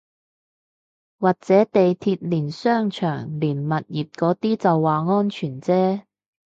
[1.19, 6.01] 或者地鐵連商場連物業嗰啲就話安全啫